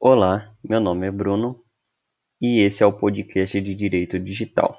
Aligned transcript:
Olá, 0.00 0.54
meu 0.62 0.78
nome 0.78 1.08
é 1.08 1.10
Bruno 1.10 1.60
e 2.40 2.60
esse 2.60 2.84
é 2.84 2.86
o 2.86 2.92
podcast 2.92 3.60
de 3.60 3.74
Direito 3.74 4.16
Digital. 4.16 4.78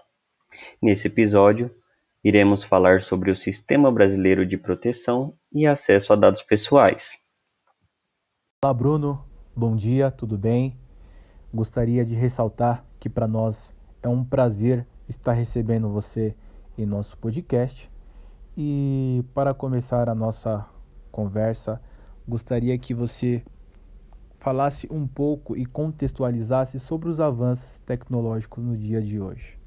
Nesse 0.81 1.07
episódio, 1.07 1.75
iremos 2.23 2.63
falar 2.63 3.01
sobre 3.01 3.29
o 3.29 3.35
Sistema 3.35 3.91
Brasileiro 3.91 4.45
de 4.45 4.57
Proteção 4.57 5.37
e 5.51 5.67
Acesso 5.67 6.13
a 6.13 6.15
Dados 6.15 6.41
Pessoais. 6.41 7.17
Olá, 8.63 8.73
Bruno. 8.73 9.21
Bom 9.53 9.75
dia, 9.75 10.09
tudo 10.09 10.37
bem? 10.37 10.79
Gostaria 11.53 12.05
de 12.05 12.15
ressaltar 12.15 12.85
que 12.97 13.09
para 13.09 13.27
nós 13.27 13.75
é 14.01 14.07
um 14.07 14.23
prazer 14.23 14.87
estar 15.09 15.33
recebendo 15.33 15.89
você 15.89 16.33
em 16.77 16.85
nosso 16.85 17.17
podcast. 17.17 17.91
E 18.55 19.21
para 19.33 19.53
começar 19.53 20.07
a 20.07 20.15
nossa 20.15 20.65
conversa, 21.11 21.81
gostaria 22.25 22.79
que 22.79 22.93
você 22.93 23.43
falasse 24.39 24.87
um 24.91 25.07
pouco 25.07 25.55
e 25.55 25.65
contextualizasse 25.65 26.79
sobre 26.79 27.09
os 27.09 27.19
avanços 27.19 27.79
tecnológicos 27.79 28.63
no 28.63 28.77
dia 28.77 29.01
de 29.01 29.19
hoje. 29.19 29.57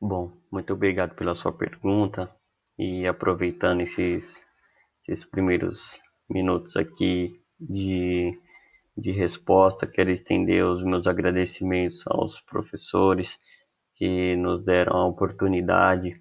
Bom, 0.00 0.32
muito 0.52 0.72
obrigado 0.72 1.14
pela 1.14 1.34
sua 1.34 1.52
pergunta 1.52 2.30
e 2.78 3.06
aproveitando 3.06 3.80
esses, 3.80 4.24
esses 5.08 5.24
primeiros 5.24 5.80
minutos 6.28 6.76
aqui 6.76 7.40
de, 7.58 8.38
de 8.96 9.12
resposta, 9.12 9.86
quero 9.86 10.10
estender 10.10 10.64
os 10.64 10.84
meus 10.84 11.06
agradecimentos 11.06 12.02
aos 12.06 12.38
professores 12.42 13.30
que 13.96 14.36
nos 14.36 14.64
deram 14.64 14.96
a 14.96 15.06
oportunidade 15.06 16.20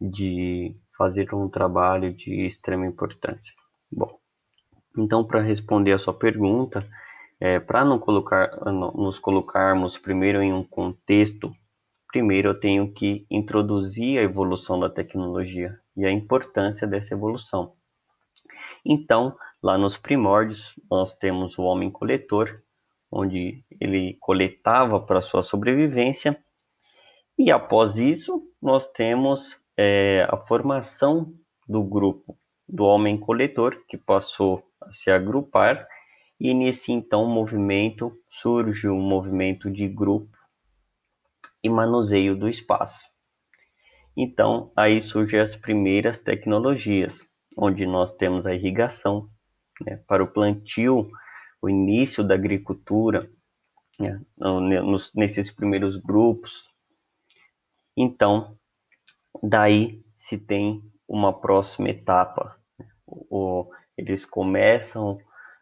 de 0.00 0.76
fazer 0.96 1.34
um 1.34 1.48
trabalho 1.48 2.12
de 2.14 2.46
extrema 2.46 2.86
importância. 2.86 3.52
Bom, 3.90 4.18
então 4.98 5.24
para 5.24 5.40
responder 5.40 5.92
a 5.92 5.98
sua 5.98 6.14
pergunta, 6.14 6.88
é, 7.40 7.60
para 7.60 7.84
não 7.84 7.98
colocar, 7.98 8.50
nos 8.66 9.18
colocarmos 9.18 9.96
primeiro 9.96 10.42
em 10.42 10.52
um 10.52 10.64
contexto, 10.64 11.52
primeiro 12.08 12.48
eu 12.48 12.60
tenho 12.60 12.92
que 12.92 13.26
introduzir 13.30 14.18
a 14.18 14.22
evolução 14.22 14.80
da 14.80 14.90
tecnologia 14.90 15.78
e 15.96 16.04
a 16.04 16.10
importância 16.10 16.86
dessa 16.86 17.14
evolução. 17.14 17.74
Então, 18.84 19.36
lá 19.62 19.78
nos 19.78 19.96
primórdios, 19.96 20.74
nós 20.90 21.14
temos 21.14 21.56
o 21.58 21.62
homem 21.62 21.90
coletor, 21.90 22.60
onde 23.10 23.64
ele 23.80 24.16
coletava 24.20 25.00
para 25.00 25.22
sua 25.22 25.42
sobrevivência, 25.42 26.38
e 27.38 27.52
após 27.52 27.96
isso, 27.96 28.42
nós 28.60 28.88
temos 28.88 29.56
é, 29.76 30.26
a 30.28 30.36
formação 30.36 31.32
do 31.68 31.84
grupo 31.84 32.36
do 32.68 32.84
homem 32.84 33.18
coletor, 33.18 33.82
que 33.88 33.96
passou 33.96 34.62
a 34.80 34.92
se 34.92 35.10
agrupar, 35.10 35.86
e 36.38 36.52
nesse 36.52 36.92
então 36.92 37.26
movimento 37.26 38.16
surge 38.40 38.88
um 38.88 39.00
movimento 39.00 39.70
de 39.70 39.88
grupo 39.88 40.36
e 41.62 41.68
manuseio 41.68 42.36
do 42.36 42.48
espaço. 42.48 43.08
Então, 44.16 44.72
aí 44.76 45.00
surgem 45.00 45.40
as 45.40 45.54
primeiras 45.56 46.20
tecnologias, 46.20 47.20
onde 47.56 47.86
nós 47.86 48.14
temos 48.16 48.46
a 48.46 48.54
irrigação 48.54 49.28
né, 49.84 49.96
para 50.06 50.22
o 50.22 50.26
plantio, 50.26 51.10
o 51.62 51.68
início 51.68 52.22
da 52.22 52.34
agricultura, 52.34 53.30
né, 53.98 54.20
nos, 54.36 55.12
nesses 55.14 55.50
primeiros 55.50 55.96
grupos. 55.96 56.68
Então, 57.96 58.56
daí 59.42 60.02
se 60.16 60.38
tem 60.38 60.82
uma 61.08 61.32
próxima 61.32 61.88
etapa. 61.88 62.56
Eles 63.96 64.24
começam 64.24 65.18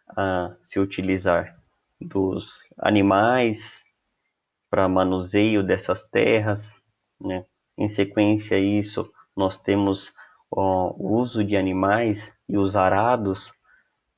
a 0.08 0.54
se 0.64 0.78
utilizar 0.80 1.56
dos 2.00 2.50
animais 2.78 3.80
para 4.68 4.88
manuseio 4.88 5.62
dessas 5.62 6.04
terras, 6.04 6.70
né? 7.20 7.46
Em 7.78 7.88
sequência 7.88 8.56
a 8.56 8.60
isso, 8.60 9.10
nós 9.36 9.58
temos 9.62 10.12
ó, 10.50 10.92
o 10.96 11.18
uso 11.18 11.44
de 11.44 11.56
animais 11.56 12.32
e 12.48 12.56
os 12.56 12.74
arados 12.74 13.52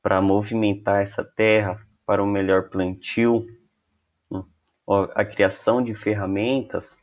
para 0.02 0.22
movimentar 0.22 1.02
essa 1.02 1.24
terra 1.24 1.80
para 2.06 2.22
um 2.22 2.26
melhor 2.26 2.70
plantio, 2.70 3.46
né? 4.30 4.42
a 5.14 5.24
criação 5.24 5.82
de 5.82 5.94
ferramentas 5.94 6.96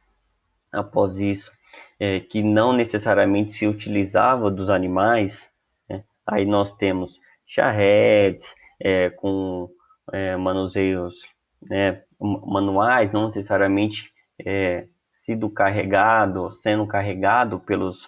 após 0.72 1.18
isso, 1.20 1.52
é, 2.00 2.20
que 2.20 2.42
não 2.42 2.74
necessariamente 2.74 3.54
se 3.54 3.68
utilizava 3.68 4.52
dos 4.52 4.70
animais, 4.70 5.50
né? 5.90 6.04
aí 6.26 6.46
nós 6.46 6.74
temos 6.74 7.20
charretes 7.48 8.56
é, 8.80 9.10
com 9.10 9.70
é, 10.12 10.36
manuseios 10.36 11.16
né, 11.62 12.04
manuais, 12.20 13.12
não 13.12 13.28
necessariamente 13.28 14.12
é, 14.46 14.88
sido 15.14 15.50
carregado, 15.50 16.52
sendo 16.54 16.86
carregado 16.86 17.60
pelos, 17.60 18.06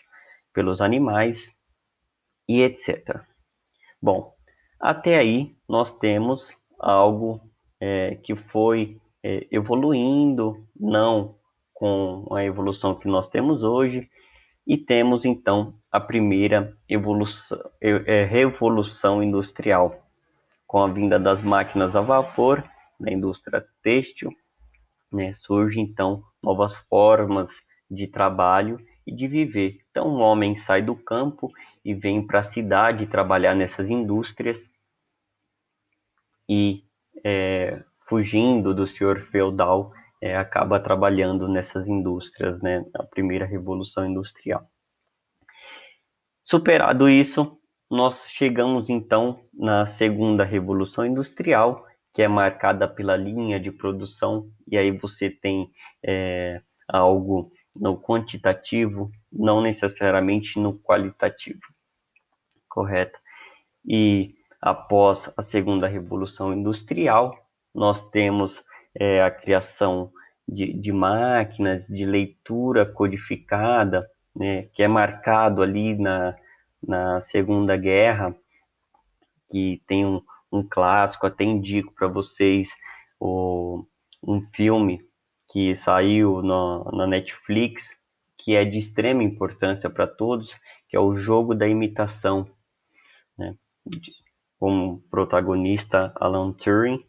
pelos 0.54 0.82
animais 0.82 1.52
e 2.48 2.62
etc. 2.62 3.22
Bom, 4.02 4.34
até 4.80 5.18
aí 5.18 5.56
nós 5.68 5.98
temos 5.98 6.50
algo 6.80 7.42
é, 7.80 8.16
que 8.16 8.36
foi 8.36 9.00
é, 9.24 9.48
evoluindo, 9.52 10.66
não 10.80 11.36
com 11.78 12.26
a 12.34 12.44
evolução 12.44 12.96
que 12.96 13.08
nós 13.08 13.30
temos 13.30 13.62
hoje, 13.62 14.10
e 14.66 14.76
temos 14.76 15.26
então 15.26 15.76
a 15.92 16.00
primeira 16.00 16.76
evolução, 16.90 17.60
é, 17.80 18.24
revolução 18.24 19.22
industrial, 19.22 20.04
com 20.66 20.80
a 20.80 20.88
vinda 20.88 21.20
das 21.20 21.44
máquinas 21.44 21.96
a 21.96 22.02
vapor 22.02 22.64
na 23.00 23.12
indústria 23.12 23.64
têxtil, 23.84 24.32
né, 25.14 25.34
surge 25.36 25.80
então 25.80 26.24
novas 26.42 26.76
formas 26.90 27.52
de 27.90 28.08
trabalho 28.08 28.80
e 29.06 29.14
de 29.14 29.28
viver. 29.28 29.80
Então, 29.92 30.08
o 30.08 30.18
homem 30.18 30.58
sai 30.58 30.82
do 30.82 30.96
campo 30.96 31.52
e 31.86 31.94
vem 31.94 32.26
para 32.26 32.40
a 32.40 32.52
cidade 32.52 33.06
trabalhar 33.06 33.54
nessas 33.54 33.88
indústrias 33.88 34.68
e, 36.50 36.84
é, 37.24 37.84
fugindo 38.10 38.74
do 38.74 38.88
senhor 38.88 39.22
feudal, 39.32 39.94
é, 40.22 40.36
acaba 40.36 40.80
trabalhando 40.80 41.48
nessas 41.48 41.88
indústrias, 41.88 42.62
né, 42.62 42.86
na 42.94 43.04
primeira 43.04 43.46
revolução 43.46 44.06
industrial. 44.06 44.68
Superado 46.44 47.10
isso, 47.10 47.60
nós 47.90 48.26
chegamos 48.30 48.90
então 48.90 49.40
na 49.54 49.86
segunda 49.86 50.44
revolução 50.44 51.06
industrial, 51.06 51.86
que 52.14 52.22
é 52.22 52.28
marcada 52.28 52.88
pela 52.88 53.16
linha 53.16 53.60
de 53.60 53.72
produção, 53.72 54.50
e 54.68 54.78
aí 54.78 54.92
você 54.92 55.30
tem 55.30 55.70
é, 56.04 56.62
algo 56.88 57.52
no 57.76 58.00
quantitativo, 58.02 59.12
não 59.32 59.62
necessariamente 59.62 60.60
no 60.60 60.80
qualitativo, 60.80 61.62
correto? 62.68 63.20
E 63.86 64.34
após 64.62 65.32
a 65.38 65.44
segunda 65.44 65.88
revolução 65.88 66.54
industrial, 66.54 67.38
nós 67.74 68.10
temos 68.10 68.64
é, 69.00 69.22
a 69.22 69.32
criação 69.32 70.12
de, 70.48 70.74
de, 70.74 70.92
máquinas 70.92 71.88
de 71.88 72.06
leitura 72.06 72.86
codificada, 72.86 74.10
né, 74.36 74.64
que 74.74 74.82
é 74.82 74.88
marcado 74.88 75.62
ali 75.62 75.98
na, 75.98 76.36
na 76.86 77.22
Segunda 77.22 77.78
Guerra, 77.78 78.36
que 79.52 79.82
tem 79.88 80.06
um, 80.06 80.22
um 80.52 80.64
clássico, 80.68 81.28
até 81.28 81.44
indico 81.44 81.94
para 81.94 82.08
vocês 82.08 82.70
o, 83.20 83.86
um 84.24 84.42
filme 84.54 85.02
que 85.50 85.76
saiu 85.76 86.42
na 86.42 87.08
Netflix, 87.08 87.98
que 88.38 88.56
é 88.56 88.66
de 88.66 88.78
extrema 88.78 89.24
importância 89.24 89.90
para 89.90 90.06
todos, 90.06 90.54
que 90.90 90.96
é 90.96 91.00
o 91.00 91.16
Jogo 91.16 91.56
da 91.56 91.68
Imitação, 91.68 92.50
né? 93.38 93.56
com 94.60 95.02
protagonista 95.10 96.12
Alan 96.16 96.52
Turing, 96.52 97.04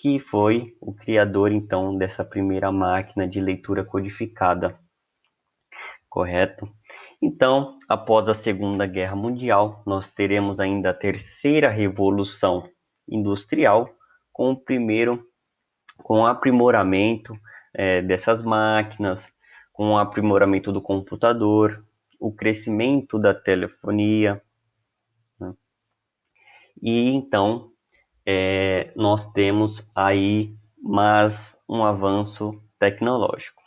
que 0.00 0.18
foi 0.18 0.74
o 0.80 0.94
criador 0.94 1.52
então 1.52 1.94
dessa 1.94 2.24
primeira 2.24 2.72
máquina 2.72 3.28
de 3.28 3.38
leitura 3.38 3.84
codificada, 3.84 4.80
correto? 6.08 6.66
Então, 7.20 7.78
após 7.86 8.26
a 8.26 8.32
Segunda 8.32 8.86
Guerra 8.86 9.14
Mundial, 9.14 9.82
nós 9.86 10.08
teremos 10.08 10.58
ainda 10.58 10.88
a 10.88 10.94
terceira 10.94 11.68
revolução 11.68 12.66
industrial, 13.06 13.90
com 14.32 14.52
o 14.52 14.56
primeiro, 14.56 15.22
com 15.98 16.20
o 16.20 16.26
aprimoramento 16.26 17.38
é, 17.74 18.00
dessas 18.00 18.42
máquinas, 18.42 19.30
com 19.70 19.90
o 19.90 19.98
aprimoramento 19.98 20.72
do 20.72 20.80
computador, 20.80 21.84
o 22.18 22.32
crescimento 22.32 23.18
da 23.18 23.34
telefonia. 23.34 24.40
Né? 25.38 25.52
E 26.82 27.10
então, 27.10 27.69
é, 28.32 28.92
nós 28.94 29.28
temos 29.32 29.82
aí 29.92 30.54
mais 30.80 31.56
um 31.68 31.82
avanço 31.82 32.62
tecnológico. 32.78 33.60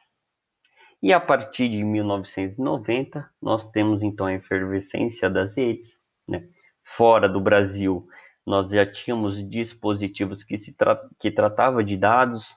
E 1.01 1.11
a 1.11 1.19
partir 1.19 1.67
de 1.67 1.83
1990, 1.83 3.29
nós 3.41 3.69
temos 3.71 4.01
então 4.01 4.25
a 4.25 4.33
efervescência 4.33 5.29
das 5.29 5.57
redes. 5.57 5.99
Né? 6.25 6.47
Fora 6.81 7.27
do 7.27 7.41
Brasil, 7.41 8.07
nós 8.45 8.71
já 8.71 8.85
tínhamos 8.85 9.35
dispositivos 9.49 10.45
que 10.45 10.57
se 10.57 10.71
tra 10.71 10.97
que 11.19 11.29
tratava 11.29 11.83
de 11.83 11.97
dados 11.97 12.55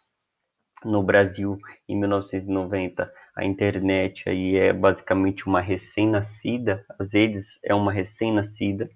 no 0.84 1.02
Brasil 1.02 1.58
em 1.88 1.98
1990 1.98 3.12
a 3.34 3.44
internet 3.44 4.28
aí 4.28 4.56
é 4.56 4.72
basicamente 4.72 5.46
uma 5.46 5.60
recém-nascida 5.60 6.84
as 6.98 7.14
redes 7.14 7.58
é 7.64 7.74
uma 7.74 7.90
recém-nascida 7.90 8.88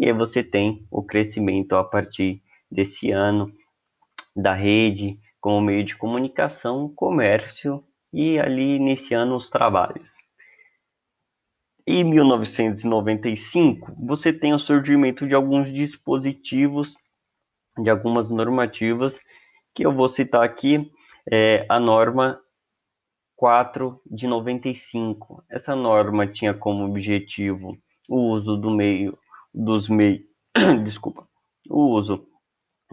e 0.00 0.06
aí 0.06 0.12
você 0.12 0.42
tem 0.42 0.84
o 0.90 1.02
crescimento 1.02 1.76
a 1.76 1.84
partir 1.84 2.42
desse 2.70 3.12
ano 3.12 3.52
da 4.34 4.54
rede 4.54 5.16
como 5.40 5.60
meio 5.60 5.84
de 5.84 5.96
comunicação 5.96 6.88
comércio 6.88 7.84
e 8.12 8.38
ali 8.40 8.74
iniciando 8.76 9.36
os 9.36 9.48
trabalhos 9.48 10.10
em 11.86 12.04
1995, 12.04 13.92
você 13.98 14.32
tem 14.32 14.54
o 14.54 14.58
surgimento 14.60 15.26
de 15.26 15.34
alguns 15.34 15.72
dispositivos, 15.72 16.94
de 17.78 17.90
algumas 17.90 18.30
normativas, 18.30 19.18
que 19.74 19.84
eu 19.84 19.92
vou 19.92 20.08
citar 20.08 20.44
aqui, 20.44 20.90
é, 21.30 21.66
a 21.68 21.80
norma 21.80 22.40
4 23.34 24.00
de 24.06 24.28
95. 24.28 25.42
Essa 25.50 25.74
norma 25.74 26.28
tinha 26.28 26.54
como 26.54 26.84
objetivo 26.84 27.76
o 28.08 28.28
uso 28.30 28.56
do 28.56 28.70
meio 28.70 29.18
dos 29.52 29.88
meios, 29.88 30.22
desculpa, 30.84 31.26
o 31.68 31.96
uso 31.96 32.26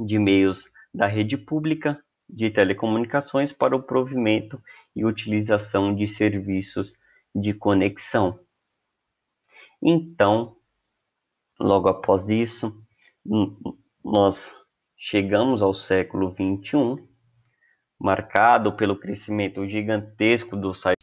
de 0.06 0.20
meios 0.20 0.64
da 0.94 1.08
rede 1.08 1.38
pública 1.38 2.02
de 2.30 2.50
telecomunicações 2.50 3.54
para 3.54 3.76
o 3.76 3.82
provimento 3.82 4.62
e 4.96 5.06
utilização 5.06 5.96
de 5.96 6.08
serviços 6.08 6.94
de 7.34 7.54
conexão. 7.54 8.40
Então, 9.82 10.58
logo 11.60 11.88
após 11.88 12.28
isso, 12.28 12.74
nós 14.04 14.54
chegamos 14.98 15.62
ao 15.62 15.74
século 15.74 16.32
XXI, 16.32 17.04
marcado 18.00 18.74
pelo 18.74 18.96
crescimento 18.96 19.68
gigantesco 19.68 20.56
do 20.56 20.74
site. 20.74 20.98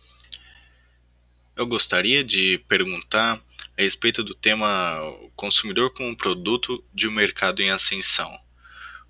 Eu 1.56 1.66
gostaria 1.66 2.24
de 2.24 2.58
perguntar 2.68 3.40
a 3.76 3.82
respeito 3.82 4.22
do 4.22 4.34
tema 4.34 4.98
consumidor 5.34 5.92
como 5.92 6.16
produto 6.16 6.82
de 6.92 7.08
um 7.08 7.12
mercado 7.12 7.60
em 7.60 7.70
ascensão. 7.70 8.32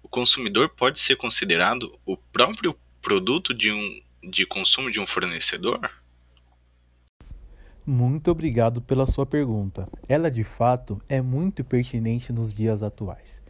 O 0.02 0.08
consumidor 0.08 0.70
pode 0.70 1.00
ser 1.00 1.16
considerado 1.16 1.99
o 2.05 2.16
próprio 2.16 2.76
produto 3.00 3.52
de 3.55 3.70
um 3.70 4.05
de 4.31 4.46
consumo 4.46 4.90
de 4.90 5.00
um 5.00 5.06
fornecedor? 5.06 5.90
Muito 7.87 8.31
obrigado 8.31 8.81
pela 8.81 9.06
sua 9.06 9.26
pergunta. 9.26 9.87
Ela 10.08 10.31
de 10.31 10.43
fato 10.43 11.00
é 11.08 11.20
muito 11.20 11.62
pertinente 11.62 12.32
nos 12.32 12.55
dias 12.55 12.82
atuais, 12.82 13.43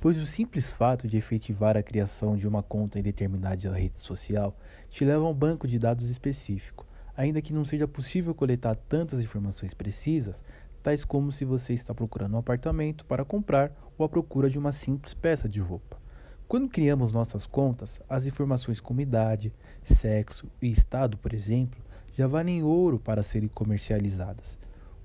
pois 0.00 0.16
o 0.16 0.26
simples 0.26 0.72
fato 0.72 1.06
de 1.06 1.18
efetivar 1.18 1.76
a 1.76 1.82
criação 1.82 2.36
de 2.36 2.48
uma 2.48 2.62
conta 2.62 2.98
em 2.98 3.02
determinada 3.02 3.70
rede 3.72 4.00
social 4.00 4.58
te 4.88 5.04
leva 5.04 5.24
a 5.24 5.28
um 5.28 5.34
banco 5.34 5.68
de 5.68 5.78
dados 5.78 6.08
específico, 6.08 6.86
ainda 7.14 7.42
que 7.42 7.52
não 7.52 7.64
seja 7.64 7.86
possível 7.86 8.34
coletar 8.34 8.74
tantas 8.74 9.20
informações 9.20 9.74
precisas, 9.74 10.42
tais 10.82 11.04
como 11.04 11.30
se 11.30 11.44
você 11.44 11.72
está 11.72 11.94
procurando 11.94 12.34
um 12.34 12.38
apartamento 12.38 13.04
para 13.04 13.24
comprar 13.24 13.72
ou 13.96 14.04
à 14.04 14.08
procura 14.08 14.50
de 14.50 14.58
uma 14.58 14.72
simples 14.72 15.14
peça 15.14 15.48
de 15.48 15.60
roupa. 15.60 16.02
Quando 16.48 16.68
criamos 16.68 17.12
nossas 17.12 17.46
contas, 17.46 18.00
as 18.08 18.26
informações 18.26 18.80
como 18.80 19.00
idade, 19.00 19.52
sexo 19.82 20.46
e 20.60 20.70
estado, 20.70 21.16
por 21.16 21.32
exemplo, 21.32 21.80
já 22.14 22.26
valem 22.26 22.62
ouro 22.62 22.98
para 22.98 23.22
serem 23.22 23.48
comercializadas, 23.48 24.58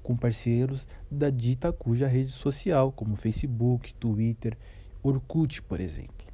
com 0.03 0.17
parceiros 0.17 0.85
da 1.09 1.29
dita 1.29 1.71
cuja 1.71 2.07
rede 2.07 2.31
social, 2.31 2.91
como 2.91 3.15
Facebook, 3.15 3.93
Twitter, 3.93 4.57
Orkut, 5.01 5.61
por 5.61 5.79
exemplo, 5.79 6.27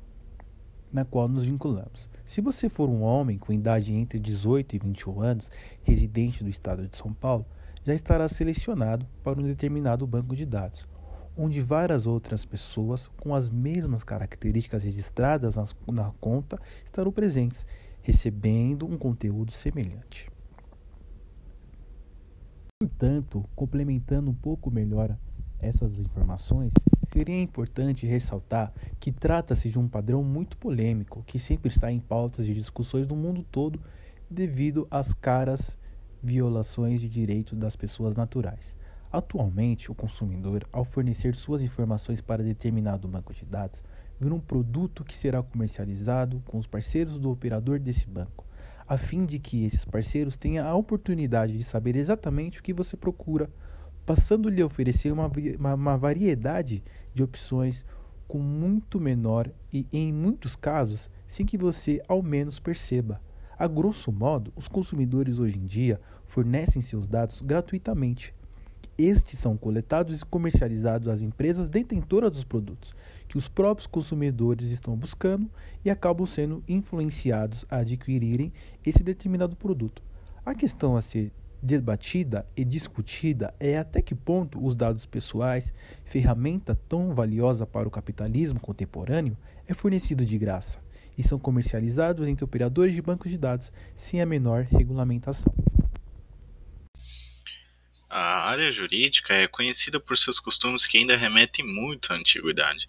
na 0.91 1.05
qual 1.05 1.27
nos 1.27 1.45
vinculamos. 1.45 2.09
Se 2.25 2.41
você 2.41 2.69
for 2.69 2.89
um 2.89 3.03
homem 3.03 3.37
com 3.37 3.53
idade 3.53 3.93
entre 3.93 4.17
18 4.17 4.75
e 4.75 4.79
21 4.79 5.21
anos, 5.21 5.51
residente 5.83 6.43
do 6.43 6.49
estado 6.49 6.87
de 6.87 6.97
São 6.97 7.13
Paulo, 7.13 7.45
já 7.83 7.93
estará 7.93 8.27
selecionado 8.29 9.05
para 9.23 9.39
um 9.39 9.43
determinado 9.43 10.07
banco 10.07 10.35
de 10.35 10.45
dados, 10.45 10.87
onde 11.37 11.61
várias 11.61 12.07
outras 12.07 12.45
pessoas 12.45 13.07
com 13.19 13.35
as 13.35 13.49
mesmas 13.49 14.03
características 14.03 14.83
registradas 14.83 15.55
na 15.91 16.11
conta 16.19 16.59
estarão 16.85 17.11
presentes, 17.11 17.65
recebendo 18.01 18.85
um 18.85 18.97
conteúdo 18.97 19.51
semelhante. 19.51 20.31
Portanto, 22.79 23.45
complementando 23.55 24.29
um 24.29 24.33
pouco 24.33 24.69
melhor 24.69 25.17
essas 25.59 25.99
informações, 25.99 26.71
seria 27.13 27.41
importante 27.41 28.05
ressaltar 28.05 28.73
que 28.99 29.11
trata-se 29.11 29.69
de 29.69 29.79
um 29.79 29.87
padrão 29.87 30.21
muito 30.23 30.57
polêmico 30.57 31.23
que 31.25 31.39
sempre 31.39 31.69
está 31.69 31.91
em 31.91 31.99
pautas 31.99 32.45
de 32.45 32.53
discussões 32.53 33.07
no 33.07 33.15
mundo 33.15 33.45
todo 33.49 33.79
devido 34.29 34.85
às 34.91 35.13
caras 35.13 35.77
violações 36.23 37.01
de 37.01 37.09
direitos 37.09 37.57
das 37.57 37.75
pessoas 37.75 38.15
naturais. 38.15 38.75
Atualmente, 39.11 39.91
o 39.91 39.95
consumidor, 39.95 40.65
ao 40.71 40.85
fornecer 40.85 41.35
suas 41.35 41.61
informações 41.61 42.21
para 42.21 42.41
determinado 42.41 43.07
banco 43.07 43.33
de 43.33 43.45
dados, 43.45 43.83
vira 44.19 44.33
um 44.33 44.39
produto 44.39 45.03
que 45.03 45.15
será 45.15 45.43
comercializado 45.43 46.41
com 46.47 46.57
os 46.57 46.65
parceiros 46.65 47.19
do 47.19 47.29
operador 47.29 47.77
desse 47.77 48.07
banco 48.07 48.45
a 48.87 48.97
fim 48.97 49.25
de 49.25 49.39
que 49.39 49.65
esses 49.65 49.85
parceiros 49.85 50.37
tenham 50.37 50.67
a 50.67 50.75
oportunidade 50.75 51.57
de 51.57 51.63
saber 51.63 51.95
exatamente 51.95 52.59
o 52.59 52.63
que 52.63 52.73
você 52.73 52.97
procura, 52.97 53.49
passando-lhe 54.05 54.61
a 54.61 54.65
oferecer 54.65 55.11
uma, 55.11 55.31
uma, 55.57 55.73
uma 55.73 55.97
variedade 55.97 56.83
de 57.13 57.23
opções 57.23 57.85
com 58.27 58.39
muito 58.39 58.99
menor 58.99 59.49
e, 59.71 59.87
em 59.91 60.11
muitos 60.11 60.55
casos, 60.55 61.09
sem 61.27 61.45
que 61.45 61.57
você 61.57 62.01
ao 62.07 62.21
menos 62.21 62.59
perceba. 62.59 63.21
A 63.57 63.67
grosso 63.67 64.11
modo, 64.11 64.51
os 64.55 64.67
consumidores 64.67 65.39
hoje 65.39 65.57
em 65.57 65.65
dia 65.65 66.01
fornecem 66.33 66.81
seus 66.81 67.07
dados 67.07 67.41
gratuitamente. 67.41 68.33
Estes 68.97 69.37
são 69.37 69.55
coletados 69.55 70.19
e 70.19 70.25
comercializados 70.25 71.07
às 71.07 71.21
empresas 71.21 71.69
detentoras 71.69 72.31
dos 72.31 72.43
produtos, 72.43 72.95
que 73.27 73.37
os 73.37 73.47
próprios 73.47 73.85
consumidores 73.85 74.71
estão 74.71 74.95
buscando 74.95 75.47
e 75.85 75.91
acabam 75.91 76.25
sendo 76.25 76.63
influenciados 76.67 77.65
a 77.69 77.77
adquirirem 77.77 78.51
esse 78.83 79.03
determinado 79.03 79.55
produto. 79.55 80.01
A 80.43 80.55
questão 80.55 80.97
a 80.97 81.03
ser 81.03 81.31
debatida 81.61 82.47
e 82.57 82.65
discutida 82.65 83.53
é 83.59 83.77
até 83.77 84.01
que 84.01 84.15
ponto 84.15 84.63
os 84.63 84.75
dados 84.75 85.05
pessoais, 85.05 85.71
ferramenta 86.03 86.75
tão 86.89 87.13
valiosa 87.13 87.65
para 87.67 87.87
o 87.87 87.91
capitalismo 87.91 88.59
contemporâneo, 88.59 89.37
é 89.67 89.73
fornecido 89.75 90.25
de 90.25 90.37
graça 90.39 90.79
e 91.15 91.21
são 91.21 91.37
comercializados 91.37 92.27
entre 92.27 92.43
operadores 92.43 92.95
de 92.95 93.03
bancos 93.03 93.29
de 93.29 93.37
dados 93.37 93.71
sem 93.95 94.19
a 94.19 94.25
menor 94.25 94.63
regulamentação. 94.63 95.53
A 98.15 98.47
área 98.47 98.71
jurídica 98.71 99.33
é 99.33 99.47
conhecida 99.47 99.99
por 99.99 100.15
seus 100.15 100.39
costumes 100.39 100.85
que 100.85 100.99
ainda 100.99 101.17
remetem 101.17 101.65
muito 101.65 102.13
à 102.13 102.15
antiguidade. 102.15 102.87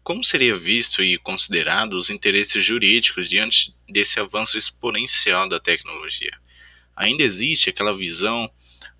Como 0.00 0.22
seria 0.22 0.56
visto 0.56 1.02
e 1.02 1.18
considerado 1.18 1.94
os 1.94 2.08
interesses 2.08 2.64
jurídicos 2.64 3.28
diante 3.28 3.74
desse 3.88 4.20
avanço 4.20 4.56
exponencial 4.56 5.48
da 5.48 5.58
tecnologia? 5.58 6.30
Ainda 6.94 7.24
existe 7.24 7.68
aquela 7.68 7.92
visão 7.92 8.48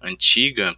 antiga 0.02 0.76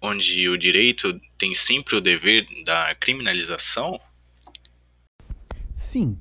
onde 0.00 0.48
o 0.48 0.56
direito 0.56 1.20
tem 1.36 1.52
sempre 1.52 1.94
o 1.94 2.00
dever 2.00 2.46
da 2.64 2.94
criminalização? 2.94 4.00
Sim, 5.76 6.18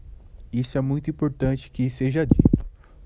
isso 0.51 0.77
é 0.77 0.81
muito 0.81 1.09
importante 1.09 1.71
que 1.71 1.89
seja 1.89 2.25
dito. 2.25 2.48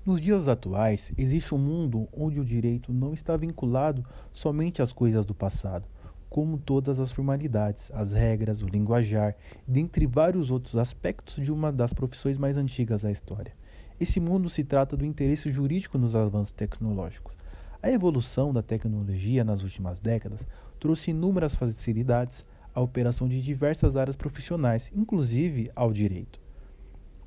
Nos 0.06 0.20
dias 0.20 0.48
atuais, 0.48 1.10
existe 1.16 1.54
um 1.54 1.58
mundo 1.58 2.06
onde 2.12 2.38
o 2.38 2.44
direito 2.44 2.92
não 2.92 3.14
está 3.14 3.38
vinculado 3.38 4.04
somente 4.34 4.82
às 4.82 4.92
coisas 4.92 5.24
do 5.24 5.34
passado, 5.34 5.88
como 6.28 6.58
todas 6.58 7.00
as 7.00 7.10
formalidades, 7.10 7.90
as 7.90 8.12
regras, 8.12 8.60
o 8.60 8.66
linguajar, 8.66 9.34
dentre 9.66 10.04
vários 10.04 10.50
outros 10.50 10.76
aspectos 10.76 11.42
de 11.42 11.50
uma 11.50 11.72
das 11.72 11.94
profissões 11.94 12.36
mais 12.36 12.58
antigas 12.58 13.00
da 13.00 13.10
história. 13.10 13.54
Esse 13.98 14.20
mundo 14.20 14.50
se 14.50 14.62
trata 14.62 14.94
do 14.94 15.06
interesse 15.06 15.50
jurídico 15.50 15.96
nos 15.96 16.14
avanços 16.14 16.52
tecnológicos. 16.52 17.38
A 17.82 17.90
evolução 17.90 18.52
da 18.52 18.62
tecnologia 18.62 19.42
nas 19.42 19.62
últimas 19.62 20.00
décadas 20.00 20.46
trouxe 20.78 21.12
inúmeras 21.12 21.56
facilidades 21.56 22.44
à 22.74 22.80
operação 22.82 23.26
de 23.26 23.40
diversas 23.40 23.96
áreas 23.96 24.16
profissionais, 24.16 24.92
inclusive 24.94 25.70
ao 25.74 25.94
direito. 25.94 26.43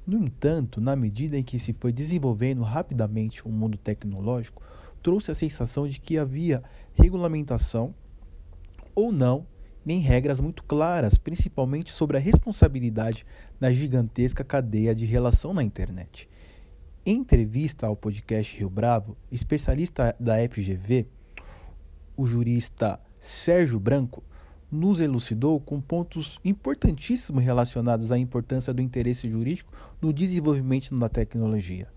No 0.07 0.17
entanto, 0.17 0.79
na 0.79 0.95
medida 0.95 1.37
em 1.37 1.43
que 1.43 1.59
se 1.59 1.73
foi 1.73 1.91
desenvolvendo 1.91 2.63
rapidamente 2.63 3.45
o 3.45 3.51
mundo 3.51 3.77
tecnológico, 3.77 4.63
trouxe 5.03 5.31
a 5.31 5.35
sensação 5.35 5.85
de 5.85 5.99
que 5.99 6.17
havia 6.17 6.63
regulamentação 6.93 7.93
ou 8.95 9.11
não, 9.11 9.45
nem 9.85 9.99
regras 9.99 10.39
muito 10.39 10.63
claras, 10.63 11.17
principalmente 11.17 11.91
sobre 11.91 12.15
a 12.15 12.21
responsabilidade 12.21 13.25
na 13.59 13.69
gigantesca 13.69 14.45
cadeia 14.45 14.95
de 14.95 15.05
relação 15.05 15.53
na 15.53 15.61
internet. 15.61 16.29
Em 17.05 17.17
entrevista 17.17 17.85
ao 17.85 17.95
podcast 17.95 18.57
Rio 18.57 18.69
Bravo, 18.69 19.17
especialista 19.29 20.15
da 20.17 20.35
FGV, 20.47 21.05
o 22.15 22.25
jurista 22.25 22.97
Sérgio 23.19 23.77
Branco, 23.77 24.23
nos 24.71 24.99
elucidou 24.99 25.59
com 25.59 25.79
pontos 25.79 26.39
importantíssimos 26.43 27.43
relacionados 27.43 28.11
à 28.11 28.17
importância 28.17 28.73
do 28.73 28.81
interesse 28.81 29.29
jurídico 29.29 29.71
no 30.01 30.11
desenvolvimento 30.11 30.97
da 30.97 31.07
tecnologia. 31.07 31.87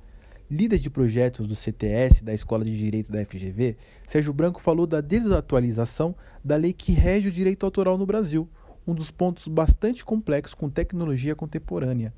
Líder 0.49 0.79
de 0.79 0.91
projetos 0.91 1.47
do 1.47 1.55
CTS, 1.55 2.25
da 2.25 2.35
Escola 2.35 2.65
de 2.65 2.77
Direito 2.77 3.13
da 3.13 3.25
FGV, 3.25 3.77
Sérgio 4.07 4.33
Branco 4.33 4.61
falou 4.61 4.87
da 4.87 5.01
desatualização 5.01 6.15
da 6.45 6.57
lei 6.57 6.73
que 6.73 6.93
rege 6.93 7.29
o 7.29 7.33
direito 7.33 7.65
autoral 7.65 7.97
no 7.97 8.07
Brasil, 8.07 8.49
um 8.87 8.95
dos 8.95 9.11
pontos 9.11 9.47
bastante 9.47 10.05
complexos 10.05 10.55
com 10.55 10.69
tecnologia 10.69 11.37
contemporânea. 11.37 12.13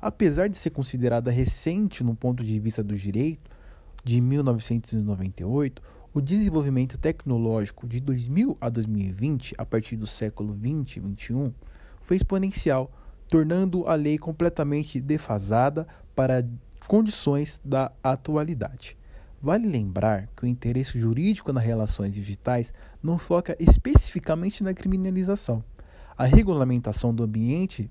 Apesar 0.00 0.48
de 0.48 0.56
ser 0.56 0.70
considerada 0.70 1.30
recente 1.30 2.04
no 2.04 2.14
ponto 2.14 2.44
de 2.44 2.58
vista 2.58 2.82
do 2.82 2.94
direito, 2.94 3.50
de 4.04 4.20
1998, 4.20 5.82
o 6.14 6.20
desenvolvimento 6.20 6.96
tecnológico 6.96 7.86
de 7.86 8.00
2000 8.00 8.56
a 8.60 8.68
2020, 8.68 9.54
a 9.58 9.64
partir 9.64 9.96
do 9.96 10.06
século 10.06 10.54
20 10.54 10.96
e 10.96 11.00
21, 11.00 11.52
foi 12.02 12.16
exponencial, 12.16 12.90
tornando 13.28 13.86
a 13.86 13.94
lei 13.94 14.16
completamente 14.16 15.00
defasada 15.00 15.86
para 16.14 16.46
condições 16.86 17.60
da 17.62 17.92
atualidade. 18.02 18.96
Vale 19.40 19.68
lembrar 19.68 20.28
que 20.34 20.44
o 20.44 20.48
interesse 20.48 20.98
jurídico 20.98 21.52
nas 21.52 21.62
relações 21.62 22.14
digitais 22.14 22.72
não 23.02 23.18
foca 23.18 23.56
especificamente 23.60 24.64
na 24.64 24.74
criminalização. 24.74 25.62
A 26.16 26.24
regulamentação 26.24 27.14
do 27.14 27.22
ambiente 27.22 27.88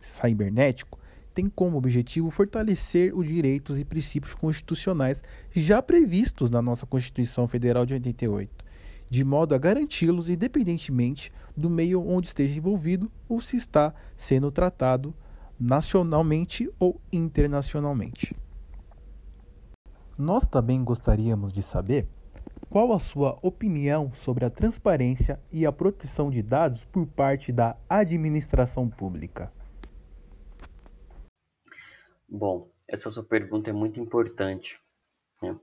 cibernético 0.00 0.98
tem 1.36 1.50
como 1.50 1.76
objetivo 1.76 2.30
fortalecer 2.30 3.14
os 3.14 3.28
direitos 3.28 3.78
e 3.78 3.84
princípios 3.84 4.32
constitucionais 4.32 5.22
já 5.54 5.82
previstos 5.82 6.50
na 6.50 6.62
nossa 6.62 6.86
Constituição 6.86 7.46
Federal 7.46 7.84
de 7.84 7.92
88, 7.92 8.64
de 9.10 9.22
modo 9.22 9.54
a 9.54 9.58
garanti-los 9.58 10.30
independentemente 10.30 11.30
do 11.54 11.68
meio 11.68 12.02
onde 12.08 12.28
esteja 12.28 12.56
envolvido 12.56 13.12
ou 13.28 13.38
se 13.42 13.54
está 13.54 13.94
sendo 14.16 14.50
tratado 14.50 15.14
nacionalmente 15.60 16.70
ou 16.80 16.98
internacionalmente. 17.12 18.34
Nós 20.16 20.46
também 20.46 20.82
gostaríamos 20.82 21.52
de 21.52 21.62
saber 21.62 22.08
qual 22.70 22.94
a 22.94 22.98
sua 22.98 23.38
opinião 23.42 24.10
sobre 24.14 24.46
a 24.46 24.50
transparência 24.50 25.38
e 25.52 25.66
a 25.66 25.72
proteção 25.72 26.30
de 26.30 26.40
dados 26.40 26.82
por 26.86 27.06
parte 27.06 27.52
da 27.52 27.76
administração 27.90 28.88
pública. 28.88 29.52
Bom, 32.28 32.70
essa 32.88 33.10
sua 33.10 33.24
pergunta 33.24 33.70
é 33.70 33.72
muito 33.72 34.00
importante. 34.00 34.80
Né? 35.42 35.58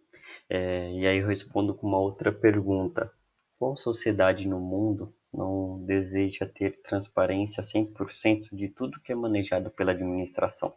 É, 0.50 0.92
e 0.94 1.08
aí 1.08 1.18
eu 1.18 1.28
respondo 1.28 1.74
com 1.74 1.88
uma 1.88 2.00
outra 2.00 2.32
pergunta. 2.32 3.12
Qual 3.60 3.76
sociedade 3.76 4.48
no 4.48 4.60
mundo 4.60 5.14
não 5.34 5.84
deseja 5.86 6.46
ter 6.46 6.82
transparência 6.82 7.64
100% 7.64 8.56
de 8.56 8.70
tudo 8.70 9.00
que 9.02 9.12
é 9.12 9.16
manejado 9.16 9.72
pela 9.72 9.92
administração? 9.92 10.74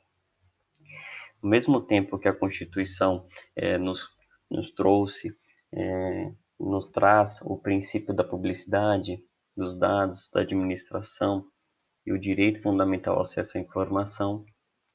Ao 1.42 1.48
mesmo 1.48 1.80
tempo 1.80 2.18
que 2.18 2.28
a 2.28 2.34
Constituição 2.34 3.26
é, 3.54 3.78
nos, 3.78 4.10
nos 4.50 4.70
trouxe, 4.70 5.36
é, 5.72 6.32
nos 6.58 6.90
traz 6.90 7.40
o 7.42 7.56
princípio 7.56 8.14
da 8.14 8.24
publicidade 8.24 9.22
dos 9.56 9.76
dados, 9.76 10.28
da 10.32 10.40
administração 10.40 11.46
e 12.04 12.12
o 12.12 12.18
direito 12.18 12.62
fundamental 12.62 13.16
ao 13.16 13.22
acesso 13.22 13.58
à 13.58 13.60
informação, 13.60 14.44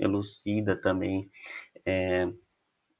elucida 0.01 0.75
também 0.75 1.31
é, 1.85 2.27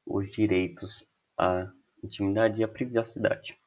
os 0.06 0.32
direitos 0.32 1.04
à 1.38 1.70
intimidade 2.04 2.62
e 2.62 2.64
à 2.64 2.68
privacidade. 2.68 3.58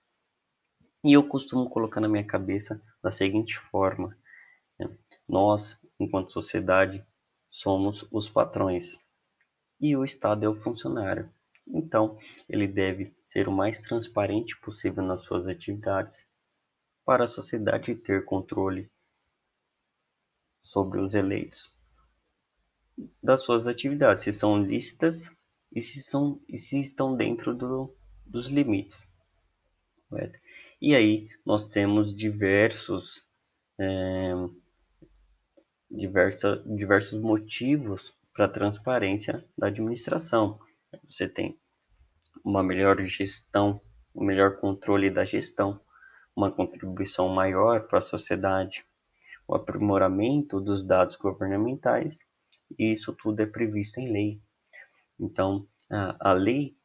E 1.04 1.12
eu 1.12 1.28
costumo 1.28 1.68
colocar 1.68 2.00
na 2.00 2.08
minha 2.08 2.24
cabeça 2.24 2.80
da 3.02 3.10
seguinte 3.10 3.58
forma: 3.58 4.16
né? 4.78 4.88
nós, 5.28 5.78
enquanto 5.98 6.32
sociedade, 6.32 7.04
somos 7.50 8.06
os 8.10 8.30
patrões 8.30 8.98
e 9.80 9.96
o 9.96 10.04
Estado 10.04 10.44
é 10.44 10.48
o 10.48 10.54
funcionário. 10.54 11.28
Então, 11.66 12.18
ele 12.48 12.68
deve 12.68 13.14
ser 13.24 13.48
o 13.48 13.52
mais 13.52 13.80
transparente 13.80 14.58
possível 14.60 15.02
nas 15.02 15.22
suas 15.24 15.48
atividades 15.48 16.26
para 17.04 17.24
a 17.24 17.28
sociedade 17.28 17.94
ter 17.94 18.24
controle 18.24 18.90
sobre 20.60 21.00
os 21.00 21.14
eleitos 21.14 21.74
das 23.22 23.42
suas 23.42 23.66
atividades, 23.66 24.22
se 24.22 24.32
são 24.32 24.62
lícitas 24.62 25.30
e 25.72 25.82
se, 25.82 26.02
são, 26.02 26.40
e 26.48 26.58
se 26.58 26.80
estão 26.80 27.16
dentro 27.16 27.54
do, 27.54 27.94
dos 28.24 28.48
limites. 28.48 29.04
E 30.80 30.94
aí 30.94 31.28
nós 31.44 31.66
temos 31.66 32.14
diversos, 32.14 33.24
é, 33.80 34.32
diversa, 35.90 36.62
diversos 36.64 37.20
motivos 37.20 38.14
para 38.32 38.44
a 38.44 38.48
transparência 38.48 39.44
da 39.58 39.66
administração. 39.66 40.60
Você 41.10 41.28
tem 41.28 41.58
uma 42.44 42.62
melhor 42.62 43.02
gestão, 43.04 43.80
um 44.14 44.24
melhor 44.24 44.58
controle 44.58 45.10
da 45.10 45.24
gestão, 45.24 45.80
uma 46.36 46.50
contribuição 46.50 47.28
maior 47.28 47.88
para 47.88 47.98
a 47.98 48.02
sociedade, 48.02 48.84
o 49.48 49.54
aprimoramento 49.54 50.60
dos 50.60 50.84
dados 50.84 51.16
governamentais 51.16 52.18
e 52.78 52.92
isso 52.92 53.12
tudo 53.12 53.40
é 53.40 53.46
previsto 53.46 54.00
em 54.00 54.12
lei. 54.12 54.40
Então, 55.18 55.66
a, 55.90 56.30
a 56.30 56.32
lei 56.32 56.76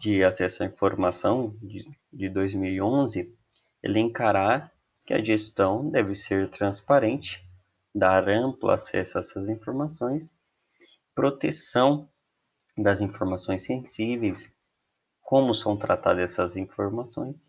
de 0.00 0.24
acesso 0.24 0.62
à 0.62 0.66
informação 0.66 1.56
de, 1.62 1.88
de 2.12 2.28
2011 2.28 3.34
elencará 3.82 4.70
que 5.04 5.14
a 5.14 5.22
gestão 5.22 5.88
deve 5.88 6.14
ser 6.14 6.50
transparente, 6.50 7.44
dar 7.94 8.28
amplo 8.28 8.70
acesso 8.70 9.18
a 9.18 9.20
essas 9.20 9.48
informações, 9.48 10.34
proteção 11.14 12.08
das 12.76 13.00
informações 13.00 13.62
sensíveis, 13.62 14.52
como 15.22 15.54
são 15.54 15.76
tratadas 15.76 16.32
essas 16.32 16.56
informações, 16.56 17.48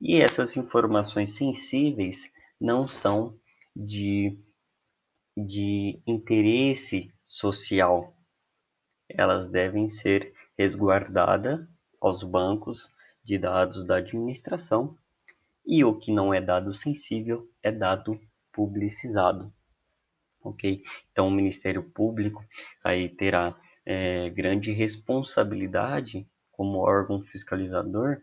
e 0.00 0.20
essas 0.20 0.56
informações 0.56 1.32
sensíveis 1.32 2.30
não 2.60 2.88
são 2.88 3.38
de 3.74 4.38
de 5.44 6.00
interesse 6.06 7.12
social. 7.24 8.14
Elas 9.08 9.48
devem 9.48 9.88
ser 9.88 10.34
resguardadas 10.56 11.66
aos 12.00 12.22
bancos 12.22 12.90
de 13.22 13.38
dados 13.38 13.84
da 13.84 13.96
administração 13.96 14.96
e 15.66 15.84
o 15.84 15.98
que 15.98 16.12
não 16.12 16.32
é 16.32 16.40
dado 16.40 16.72
sensível 16.72 17.48
é 17.62 17.70
dado 17.70 18.20
publicizado. 18.52 19.52
Ok? 20.42 20.82
Então 21.12 21.28
o 21.28 21.30
Ministério 21.30 21.82
Público 21.82 22.44
aí 22.82 23.08
terá 23.08 23.54
é, 23.84 24.30
grande 24.30 24.72
responsabilidade 24.72 26.26
como 26.52 26.78
órgão 26.78 27.22
fiscalizador 27.22 28.20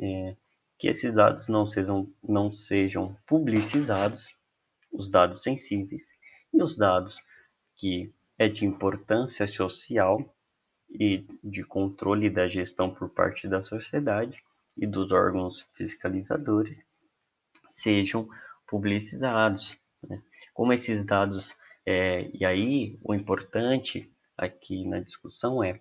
é, 0.00 0.36
que 0.78 0.88
esses 0.88 1.12
dados 1.12 1.48
não 1.48 1.66
sejam, 1.66 2.12
não 2.22 2.50
sejam 2.50 3.16
publicizados 3.26 4.34
os 4.92 5.08
dados 5.08 5.42
sensíveis 5.42 6.06
e 6.52 6.62
os 6.62 6.76
dados 6.76 7.20
que 7.76 8.12
é 8.38 8.48
de 8.48 8.66
importância 8.66 9.46
social 9.46 10.34
e 10.90 11.24
de 11.42 11.64
controle 11.64 12.28
da 12.28 12.48
gestão 12.48 12.92
por 12.92 13.08
parte 13.08 13.48
da 13.48 13.62
sociedade 13.62 14.42
e 14.76 14.86
dos 14.86 15.10
órgãos 15.10 15.66
fiscalizadores 15.74 16.82
sejam 17.68 18.28
publicizados. 18.66 19.76
Né? 20.02 20.22
Como 20.52 20.72
esses 20.72 21.04
dados, 21.04 21.56
é, 21.86 22.30
e 22.34 22.44
aí 22.44 22.98
o 23.02 23.14
importante 23.14 24.10
aqui 24.36 24.86
na 24.86 25.00
discussão 25.00 25.62
é 25.62 25.80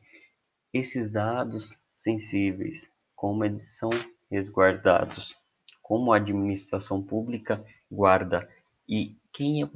esses 0.74 1.10
dados 1.10 1.78
sensíveis, 1.94 2.90
como 3.16 3.44
eles 3.44 3.78
são 3.78 3.90
resguardados, 4.30 5.36
como 5.82 6.14
a 6.14 6.18
administração 6.18 7.04
pública 7.04 7.64
guarda 7.92 8.50
e 8.92 9.16
quem 9.32 9.64
é 9.64 9.70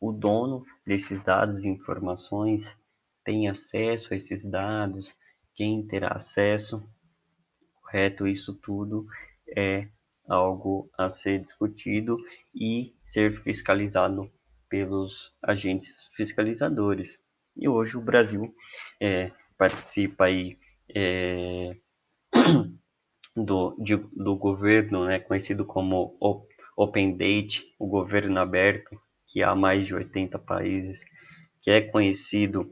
o 0.00 0.10
dono 0.10 0.66
desses 0.84 1.22
dados 1.22 1.62
e 1.62 1.68
informações 1.68 2.76
tem 3.24 3.48
acesso 3.48 4.12
a 4.12 4.16
esses 4.16 4.44
dados, 4.44 5.14
quem 5.54 5.86
terá 5.86 6.08
acesso, 6.08 6.82
correto? 7.80 8.26
Isso 8.26 8.54
tudo 8.54 9.06
é 9.56 9.88
algo 10.28 10.90
a 10.98 11.08
ser 11.08 11.40
discutido 11.40 12.18
e 12.52 12.92
ser 13.04 13.32
fiscalizado 13.40 14.28
pelos 14.68 15.32
agentes 15.40 16.10
fiscalizadores. 16.16 17.20
E 17.56 17.68
hoje 17.68 17.96
o 17.96 18.02
Brasil 18.02 18.52
é, 19.00 19.30
participa 19.56 20.24
aí 20.24 20.58
é, 20.92 21.76
do, 23.36 23.76
de, 23.78 23.96
do 23.96 24.36
governo, 24.36 25.06
né, 25.06 25.20
conhecido 25.20 25.64
como 25.64 26.16
Open 26.76 27.16
Date, 27.16 27.74
o 27.78 27.86
governo 27.86 28.38
aberto, 28.38 29.00
que 29.26 29.42
há 29.42 29.54
mais 29.54 29.86
de 29.86 29.94
80 29.94 30.38
países, 30.38 31.04
que 31.62 31.70
é 31.70 31.80
conhecido 31.80 32.70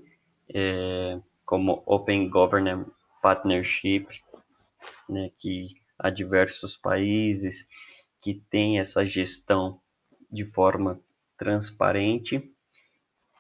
é, 0.55 1.19
como 1.45 1.83
Open 1.87 2.29
Government 2.29 2.87
Partnership, 3.23 4.07
né, 5.09 5.31
que 5.39 5.69
há 5.99 6.11
diversos 6.11 6.77
países 6.77 7.67
que 8.21 8.35
tem 8.51 8.79
essa 8.79 9.07
gestão 9.07 9.81
de 10.31 10.45
forma 10.45 11.01
transparente. 11.39 12.53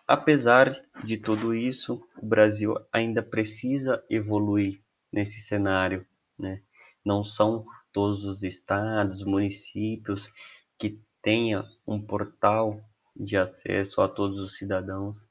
Apesar 0.06 0.72
de 1.04 1.16
tudo 1.16 1.54
isso, 1.54 2.06
o 2.22 2.26
Brasil 2.26 2.74
ainda 2.92 3.22
precisa 3.22 4.02
evoluir 4.08 4.80
nesse 5.12 5.40
cenário, 5.40 6.06
né? 6.38 6.62
Não 7.04 7.24
são 7.24 7.66
todos 7.92 8.24
os 8.24 8.42
estados, 8.42 9.24
municípios 9.24 10.30
que 10.78 11.00
tenha 11.22 11.64
um 11.86 12.00
portal 12.04 12.80
de 13.14 13.36
acesso 13.36 14.00
a 14.00 14.08
todos 14.08 14.40
os 14.40 14.56
cidadãos 14.56 15.28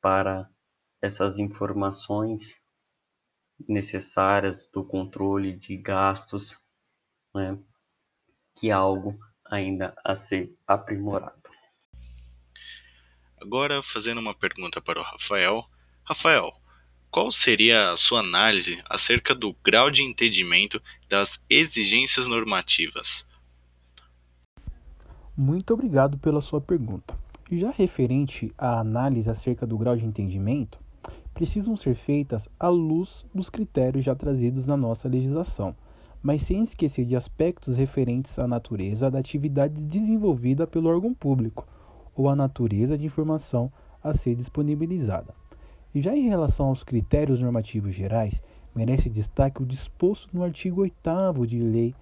para 0.00 0.48
essas 1.00 1.38
informações 1.38 2.60
necessárias 3.68 4.66
do 4.72 4.84
controle 4.84 5.56
de 5.56 5.76
gastos, 5.76 6.58
né? 7.34 7.58
que 8.54 8.70
é 8.70 8.72
algo 8.72 9.18
ainda 9.44 9.94
a 10.04 10.16
ser 10.16 10.56
aprimorado. 10.66 11.50
Agora, 13.40 13.82
fazendo 13.82 14.18
uma 14.18 14.34
pergunta 14.34 14.80
para 14.80 14.98
o 14.98 15.02
Rafael. 15.02 15.64
Rafael, 16.04 16.52
qual 17.16 17.32
seria 17.32 17.92
a 17.92 17.96
sua 17.96 18.20
análise 18.20 18.78
acerca 18.90 19.34
do 19.34 19.56
grau 19.64 19.90
de 19.90 20.02
entendimento 20.02 20.78
das 21.08 21.42
exigências 21.48 22.26
normativas? 22.26 23.26
Muito 25.34 25.72
obrigado 25.72 26.18
pela 26.18 26.42
sua 26.42 26.60
pergunta. 26.60 27.18
Já 27.50 27.70
referente 27.70 28.52
à 28.58 28.80
análise 28.80 29.30
acerca 29.30 29.66
do 29.66 29.78
grau 29.78 29.96
de 29.96 30.04
entendimento, 30.04 30.78
precisam 31.32 31.74
ser 31.74 31.94
feitas 31.94 32.50
à 32.60 32.68
luz 32.68 33.24
dos 33.34 33.48
critérios 33.48 34.04
já 34.04 34.14
trazidos 34.14 34.66
na 34.66 34.76
nossa 34.76 35.08
legislação, 35.08 35.74
mas 36.22 36.42
sem 36.42 36.62
esquecer 36.62 37.06
de 37.06 37.16
aspectos 37.16 37.78
referentes 37.78 38.38
à 38.38 38.46
natureza 38.46 39.10
da 39.10 39.20
atividade 39.20 39.80
desenvolvida 39.80 40.66
pelo 40.66 40.90
órgão 40.90 41.14
público 41.14 41.66
ou 42.14 42.28
à 42.28 42.36
natureza 42.36 42.98
de 42.98 43.06
informação 43.06 43.72
a 44.04 44.12
ser 44.12 44.34
disponibilizada. 44.34 45.34
E 45.96 46.02
já 46.02 46.14
em 46.14 46.28
relação 46.28 46.66
aos 46.66 46.84
critérios 46.84 47.40
normativos 47.40 47.94
gerais, 47.94 48.42
merece 48.74 49.08
destaque 49.08 49.62
o 49.62 49.64
disposto 49.64 50.28
no 50.30 50.44
artigo 50.44 50.82
8 50.82 51.46
de 51.46 51.58
Lei 51.58 51.94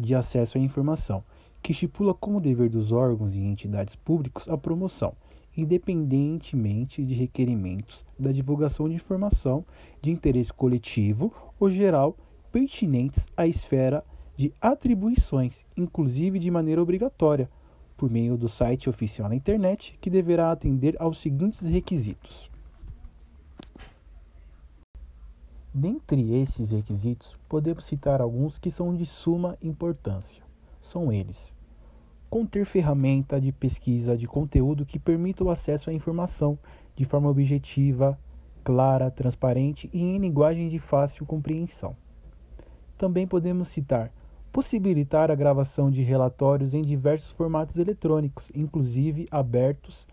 de 0.00 0.14
Acesso 0.14 0.56
à 0.56 0.60
Informação, 0.60 1.24
que 1.60 1.72
estipula 1.72 2.14
como 2.14 2.40
dever 2.40 2.68
dos 2.68 2.92
órgãos 2.92 3.34
e 3.34 3.40
entidades 3.40 3.96
públicos 3.96 4.48
a 4.48 4.56
promoção, 4.56 5.14
independentemente 5.56 7.04
de 7.04 7.12
requerimentos 7.12 8.06
da 8.16 8.30
divulgação 8.30 8.88
de 8.88 8.94
informação 8.94 9.64
de 10.00 10.12
interesse 10.12 10.52
coletivo 10.52 11.34
ou 11.58 11.68
geral 11.72 12.16
pertinentes 12.52 13.26
à 13.36 13.48
esfera 13.48 14.04
de 14.36 14.54
atribuições, 14.60 15.66
inclusive 15.76 16.38
de 16.38 16.52
maneira 16.52 16.80
obrigatória, 16.80 17.50
por 17.96 18.08
meio 18.08 18.36
do 18.36 18.48
site 18.48 18.88
oficial 18.88 19.28
na 19.28 19.34
internet, 19.34 19.98
que 20.00 20.08
deverá 20.08 20.52
atender 20.52 20.94
aos 21.00 21.18
seguintes 21.18 21.66
requisitos. 21.66 22.48
Dentre 25.72 26.34
esses 26.34 26.72
requisitos, 26.72 27.38
podemos 27.48 27.84
citar 27.84 28.20
alguns 28.20 28.58
que 28.58 28.72
são 28.72 28.94
de 28.94 29.06
suma 29.06 29.56
importância. 29.62 30.42
São 30.82 31.12
eles: 31.12 31.54
conter 32.28 32.66
ferramenta 32.66 33.40
de 33.40 33.52
pesquisa 33.52 34.16
de 34.16 34.26
conteúdo 34.26 34.84
que 34.84 34.98
permita 34.98 35.44
o 35.44 35.50
acesso 35.50 35.88
à 35.88 35.92
informação 35.92 36.58
de 36.96 37.04
forma 37.04 37.28
objetiva, 37.28 38.18
clara, 38.64 39.10
transparente 39.10 39.88
e 39.92 40.02
em 40.02 40.18
linguagem 40.18 40.68
de 40.68 40.80
fácil 40.80 41.24
compreensão. 41.24 41.96
Também 42.98 43.26
podemos 43.26 43.68
citar 43.68 44.12
possibilitar 44.52 45.30
a 45.30 45.34
gravação 45.34 45.90
de 45.90 46.02
relatórios 46.02 46.74
em 46.74 46.82
diversos 46.82 47.30
formatos 47.30 47.78
eletrônicos, 47.78 48.50
inclusive 48.54 49.28
abertos 49.30 50.06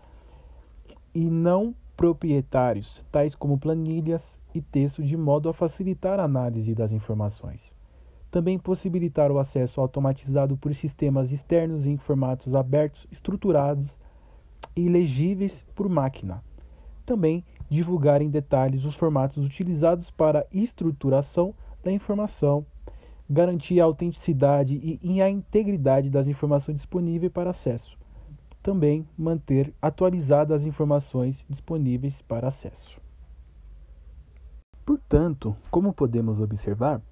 e 1.12 1.28
não 1.28 1.74
proprietários, 1.96 3.04
tais 3.10 3.34
como 3.34 3.58
planilhas 3.58 4.38
e 4.58 4.62
texto, 4.62 5.02
de 5.02 5.16
modo 5.16 5.48
a 5.48 5.54
facilitar 5.54 6.20
a 6.20 6.24
análise 6.24 6.74
das 6.74 6.92
informações. 6.92 7.72
Também 8.30 8.58
possibilitar 8.58 9.30
o 9.30 9.38
acesso 9.38 9.80
automatizado 9.80 10.56
por 10.56 10.74
sistemas 10.74 11.32
externos 11.32 11.86
em 11.86 11.96
formatos 11.96 12.54
abertos, 12.54 13.06
estruturados 13.10 13.98
e 14.76 14.88
legíveis 14.88 15.64
por 15.74 15.88
máquina. 15.88 16.42
Também 17.06 17.42
divulgar 17.70 18.20
em 18.20 18.28
detalhes 18.28 18.84
os 18.84 18.96
formatos 18.96 19.44
utilizados 19.44 20.10
para 20.10 20.46
estruturação 20.52 21.54
da 21.82 21.90
informação 21.90 22.66
garantir 23.28 23.80
a 23.80 23.84
autenticidade 23.84 24.98
e 25.02 25.20
a 25.20 25.28
integridade 25.28 26.08
das 26.08 26.26
informações 26.26 26.76
disponíveis 26.76 27.30
para 27.30 27.50
acesso. 27.50 27.98
Também 28.62 29.06
manter 29.16 29.72
atualizadas 29.82 30.62
as 30.62 30.66
informações 30.66 31.44
disponíveis 31.48 32.22
para 32.22 32.48
acesso. 32.48 32.98
Portanto, 34.88 35.54
como 35.70 35.92
podemos 35.92 36.40
observar, 36.40 37.02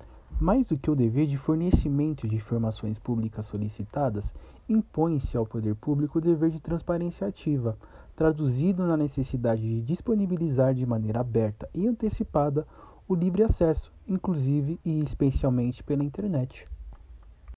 mais 0.40 0.68
do 0.68 0.78
que 0.78 0.90
o 0.90 0.96
dever 0.96 1.26
de 1.26 1.36
fornecimento 1.36 2.26
de 2.26 2.34
informações 2.34 2.98
públicas 2.98 3.44
solicitadas, 3.44 4.32
impõe-se 4.66 5.36
ao 5.36 5.44
poder 5.44 5.74
público 5.74 6.16
o 6.16 6.22
dever 6.22 6.48
de 6.48 6.58
transparência 6.58 7.26
ativa, 7.26 7.76
traduzido 8.16 8.86
na 8.86 8.96
necessidade 8.96 9.60
de 9.60 9.82
disponibilizar 9.82 10.72
de 10.72 10.86
maneira 10.86 11.20
aberta 11.20 11.68
e 11.74 11.86
antecipada 11.86 12.66
o 13.06 13.14
livre 13.14 13.42
acesso, 13.42 13.92
inclusive 14.08 14.80
e 14.82 15.00
especialmente 15.00 15.84
pela 15.84 16.02
internet. 16.02 16.66